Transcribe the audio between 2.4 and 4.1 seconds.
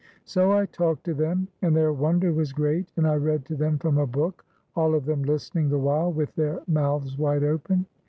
great, and I read to them from a